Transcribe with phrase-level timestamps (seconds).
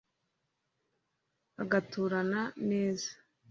[1.63, 3.09] agaturana neza